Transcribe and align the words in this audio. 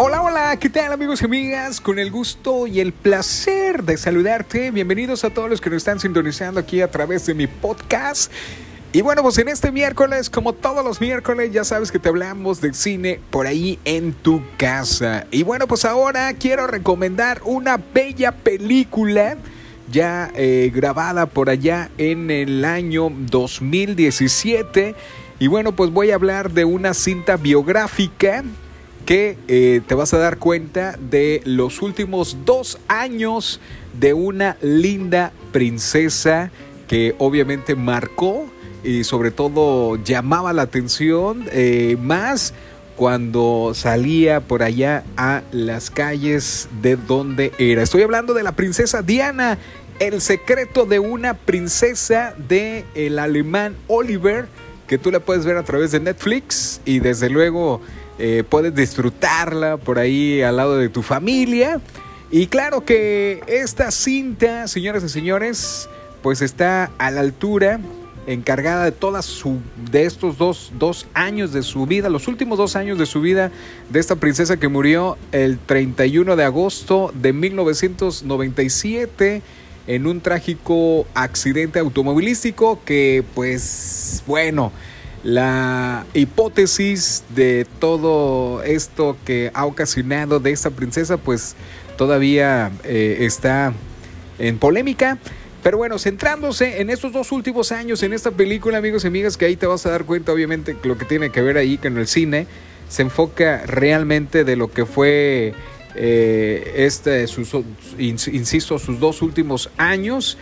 Hola, 0.00 0.22
hola, 0.22 0.56
¿qué 0.60 0.70
tal 0.70 0.92
amigos 0.92 1.22
y 1.22 1.24
amigas? 1.24 1.80
Con 1.80 1.98
el 1.98 2.12
gusto 2.12 2.68
y 2.68 2.78
el 2.78 2.92
placer 2.92 3.82
de 3.82 3.96
saludarte. 3.96 4.70
Bienvenidos 4.70 5.24
a 5.24 5.30
todos 5.30 5.50
los 5.50 5.60
que 5.60 5.70
nos 5.70 5.78
están 5.78 5.98
sintonizando 5.98 6.60
aquí 6.60 6.80
a 6.82 6.88
través 6.88 7.26
de 7.26 7.34
mi 7.34 7.48
podcast. 7.48 8.30
Y 8.92 9.00
bueno, 9.00 9.22
pues 9.22 9.38
en 9.38 9.48
este 9.48 9.72
miércoles, 9.72 10.30
como 10.30 10.52
todos 10.52 10.84
los 10.84 11.00
miércoles, 11.00 11.50
ya 11.50 11.64
sabes 11.64 11.90
que 11.90 11.98
te 11.98 12.10
hablamos 12.10 12.60
de 12.60 12.74
cine 12.74 13.18
por 13.30 13.48
ahí 13.48 13.80
en 13.84 14.12
tu 14.12 14.40
casa. 14.56 15.26
Y 15.32 15.42
bueno, 15.42 15.66
pues 15.66 15.84
ahora 15.84 16.32
quiero 16.34 16.68
recomendar 16.68 17.40
una 17.44 17.76
bella 17.76 18.30
película 18.30 19.36
ya 19.90 20.30
eh, 20.36 20.70
grabada 20.72 21.26
por 21.26 21.50
allá 21.50 21.90
en 21.98 22.30
el 22.30 22.64
año 22.64 23.10
2017. 23.10 24.94
Y 25.40 25.48
bueno, 25.48 25.72
pues 25.72 25.90
voy 25.90 26.12
a 26.12 26.14
hablar 26.14 26.52
de 26.52 26.64
una 26.64 26.94
cinta 26.94 27.36
biográfica 27.36 28.44
que 29.08 29.38
eh, 29.48 29.80
te 29.86 29.94
vas 29.94 30.12
a 30.12 30.18
dar 30.18 30.36
cuenta 30.36 30.98
de 31.00 31.40
los 31.46 31.80
últimos 31.80 32.36
dos 32.44 32.78
años 32.88 33.58
de 33.98 34.12
una 34.12 34.58
linda 34.60 35.32
princesa 35.50 36.50
que 36.88 37.14
obviamente 37.16 37.74
marcó 37.74 38.44
y 38.84 39.04
sobre 39.04 39.30
todo 39.30 39.96
llamaba 39.96 40.52
la 40.52 40.60
atención 40.60 41.46
eh, 41.52 41.96
más 42.02 42.52
cuando 42.96 43.72
salía 43.72 44.40
por 44.40 44.62
allá 44.62 45.04
a 45.16 45.40
las 45.52 45.88
calles 45.88 46.68
de 46.82 46.96
donde 46.96 47.52
era. 47.56 47.82
Estoy 47.82 48.02
hablando 48.02 48.34
de 48.34 48.42
la 48.42 48.52
princesa 48.52 49.00
Diana, 49.00 49.56
el 50.00 50.20
secreto 50.20 50.84
de 50.84 50.98
una 50.98 51.32
princesa 51.32 52.34
de 52.46 52.84
el 52.94 53.18
alemán 53.18 53.74
Oliver, 53.86 54.48
que 54.86 54.98
tú 54.98 55.10
la 55.10 55.20
puedes 55.20 55.46
ver 55.46 55.56
a 55.56 55.62
través 55.62 55.92
de 55.92 56.00
Netflix 56.00 56.82
y 56.84 56.98
desde 56.98 57.30
luego 57.30 57.80
eh, 58.18 58.44
puedes 58.48 58.74
disfrutarla 58.74 59.76
por 59.76 59.98
ahí 59.98 60.42
al 60.42 60.56
lado 60.56 60.76
de 60.76 60.88
tu 60.88 61.02
familia. 61.02 61.80
Y 62.30 62.48
claro 62.48 62.84
que 62.84 63.40
esta 63.46 63.90
cinta, 63.90 64.68
señoras 64.68 65.02
y 65.04 65.08
señores, 65.08 65.88
pues 66.22 66.42
está 66.42 66.90
a 66.98 67.10
la 67.10 67.20
altura, 67.20 67.80
encargada 68.26 68.84
de 68.84 68.92
todas 68.92 69.24
su, 69.24 69.60
de 69.90 70.04
estos 70.04 70.36
dos, 70.36 70.72
dos 70.78 71.06
años 71.14 71.54
de 71.54 71.62
su 71.62 71.86
vida, 71.86 72.10
los 72.10 72.28
últimos 72.28 72.58
dos 72.58 72.76
años 72.76 72.98
de 72.98 73.06
su 73.06 73.22
vida 73.22 73.50
de 73.88 74.00
esta 74.00 74.16
princesa 74.16 74.58
que 74.58 74.68
murió 74.68 75.16
el 75.32 75.58
31 75.58 76.36
de 76.36 76.44
agosto 76.44 77.10
de 77.14 77.32
1997 77.32 79.40
en 79.86 80.06
un 80.06 80.20
trágico 80.20 81.06
accidente 81.14 81.78
automovilístico 81.78 82.80
que 82.84 83.24
pues 83.34 84.22
bueno, 84.26 84.70
la 85.28 86.06
hipótesis 86.14 87.22
de 87.34 87.66
todo 87.80 88.62
esto 88.62 89.14
que 89.26 89.50
ha 89.52 89.66
ocasionado 89.66 90.40
de 90.40 90.52
esta 90.52 90.70
princesa, 90.70 91.18
pues 91.18 91.54
todavía 91.98 92.72
eh, 92.84 93.18
está 93.20 93.74
en 94.38 94.58
polémica. 94.58 95.18
Pero 95.62 95.76
bueno, 95.76 95.98
centrándose 95.98 96.80
en 96.80 96.88
estos 96.88 97.12
dos 97.12 97.30
últimos 97.30 97.72
años 97.72 98.02
en 98.02 98.14
esta 98.14 98.30
película, 98.30 98.78
amigos 98.78 99.04
y 99.04 99.08
amigas, 99.08 99.36
que 99.36 99.44
ahí 99.44 99.56
te 99.56 99.66
vas 99.66 99.84
a 99.84 99.90
dar 99.90 100.06
cuenta, 100.06 100.32
obviamente, 100.32 100.74
lo 100.82 100.96
que 100.96 101.04
tiene 101.04 101.30
que 101.30 101.42
ver 101.42 101.58
ahí 101.58 101.76
con 101.76 101.98
el 101.98 102.06
cine, 102.06 102.46
se 102.88 103.02
enfoca 103.02 103.66
realmente 103.66 104.44
de 104.44 104.56
lo 104.56 104.70
que 104.70 104.86
fue 104.86 105.52
eh, 105.94 106.72
este, 106.76 107.26
sus, 107.26 107.54
insisto, 107.98 108.78
sus 108.78 108.98
dos 108.98 109.20
últimos 109.20 109.68
años, 109.76 110.38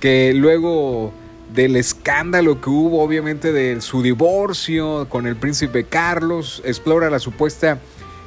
que 0.00 0.32
luego 0.34 1.12
del 1.54 1.76
escándalo 1.76 2.60
que 2.60 2.70
hubo, 2.70 3.02
obviamente, 3.02 3.52
de 3.52 3.80
su 3.80 4.02
divorcio 4.02 5.08
con 5.08 5.26
el 5.26 5.36
príncipe 5.36 5.84
Carlos, 5.84 6.62
explora 6.64 7.10
la 7.10 7.18
supuesta 7.18 7.78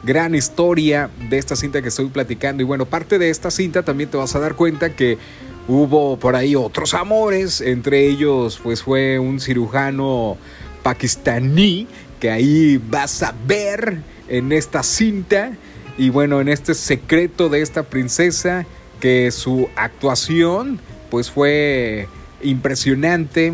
gran 0.03 0.35
historia 0.35 1.09
de 1.29 1.37
esta 1.37 1.55
cinta 1.55 1.81
que 1.81 1.87
estoy 1.87 2.07
platicando. 2.07 2.61
Y 2.61 2.65
bueno, 2.65 2.85
parte 2.85 3.17
de 3.19 3.29
esta 3.29 3.51
cinta 3.51 3.83
también 3.83 4.09
te 4.09 4.17
vas 4.17 4.35
a 4.35 4.39
dar 4.39 4.55
cuenta 4.55 4.95
que 4.95 5.17
hubo 5.67 6.17
por 6.19 6.35
ahí 6.35 6.55
otros 6.55 6.93
amores, 6.93 7.61
entre 7.61 8.05
ellos 8.05 8.59
pues 8.61 8.83
fue 8.83 9.17
un 9.19 9.39
cirujano 9.39 10.37
pakistaní 10.83 11.87
que 12.19 12.29
ahí 12.29 12.81
vas 12.89 13.23
a 13.23 13.33
ver 13.47 14.01
en 14.27 14.51
esta 14.51 14.83
cinta. 14.83 15.53
Y 15.97 16.09
bueno, 16.09 16.41
en 16.41 16.49
este 16.49 16.73
secreto 16.73 17.49
de 17.49 17.61
esta 17.61 17.83
princesa 17.83 18.65
que 18.99 19.31
su 19.31 19.69
actuación 19.75 20.79
pues 21.09 21.29
fue 21.29 22.07
impresionante 22.43 23.53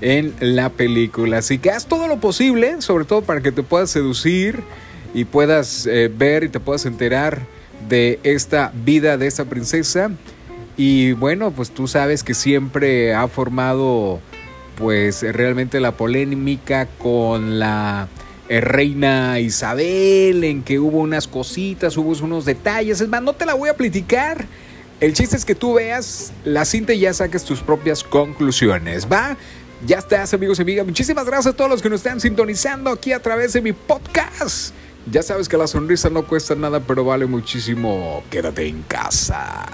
en 0.00 0.34
la 0.40 0.70
película. 0.70 1.38
Así 1.38 1.58
que 1.58 1.70
haz 1.70 1.86
todo 1.86 2.08
lo 2.08 2.18
posible, 2.18 2.82
sobre 2.82 3.04
todo 3.04 3.22
para 3.22 3.40
que 3.40 3.52
te 3.52 3.62
puedas 3.62 3.90
seducir 3.90 4.62
y 5.14 5.24
puedas 5.24 5.86
eh, 5.86 6.10
ver 6.14 6.44
y 6.44 6.48
te 6.48 6.60
puedas 6.60 6.86
enterar 6.86 7.42
de 7.88 8.18
esta 8.22 8.72
vida 8.84 9.16
de 9.16 9.26
esta 9.26 9.44
princesa. 9.44 10.10
Y 10.76 11.12
bueno, 11.12 11.52
pues 11.52 11.70
tú 11.70 11.86
sabes 11.86 12.24
que 12.24 12.34
siempre 12.34 13.14
ha 13.14 13.28
formado 13.28 14.20
pues 14.76 15.22
realmente 15.22 15.78
la 15.78 15.92
polémica 15.92 16.86
con 16.98 17.60
la 17.60 18.08
eh, 18.48 18.60
reina 18.60 19.38
Isabel, 19.38 20.42
en 20.42 20.62
que 20.62 20.80
hubo 20.80 20.98
unas 20.98 21.28
cositas, 21.28 21.96
hubo 21.96 22.10
unos 22.24 22.44
detalles. 22.44 23.00
Es 23.00 23.08
más, 23.08 23.22
no 23.22 23.34
te 23.34 23.46
la 23.46 23.54
voy 23.54 23.68
a 23.68 23.76
platicar 23.76 24.46
el 25.04 25.12
chiste 25.12 25.36
es 25.36 25.44
que 25.44 25.54
tú 25.54 25.74
veas 25.74 26.32
la 26.44 26.64
cinta 26.64 26.94
y 26.94 27.00
ya 27.00 27.12
saques 27.12 27.44
tus 27.44 27.60
propias 27.60 28.02
conclusiones, 28.02 29.06
¿va? 29.10 29.36
Ya 29.84 29.98
estás, 29.98 30.32
amigos 30.32 30.58
y 30.58 30.62
amigas. 30.62 30.86
Muchísimas 30.86 31.26
gracias 31.26 31.52
a 31.52 31.56
todos 31.56 31.70
los 31.70 31.82
que 31.82 31.90
nos 31.90 32.00
están 32.00 32.20
sintonizando 32.20 32.90
aquí 32.90 33.12
a 33.12 33.20
través 33.20 33.52
de 33.52 33.60
mi 33.60 33.74
podcast. 33.74 34.72
Ya 35.10 35.22
sabes 35.22 35.46
que 35.46 35.58
la 35.58 35.66
sonrisa 35.66 36.08
no 36.08 36.26
cuesta 36.26 36.54
nada, 36.54 36.80
pero 36.80 37.04
vale 37.04 37.26
muchísimo. 37.26 38.24
Quédate 38.30 38.66
en 38.66 38.82
casa. 38.84 39.66